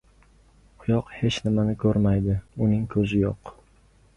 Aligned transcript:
•Oyoq 0.85 1.11
hech 1.17 1.37
nimani 1.47 1.75
ko‘rmaydi: 1.83 2.39
uning 2.69 2.89
ko‘zi 2.95 3.25
yo‘q. 3.27 3.57